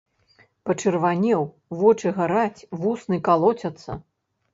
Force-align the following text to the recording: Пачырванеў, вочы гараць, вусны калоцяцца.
Пачырванеў, 0.69 1.43
вочы 1.81 2.13
гараць, 2.15 2.65
вусны 2.85 3.21
калоцяцца. 3.29 3.91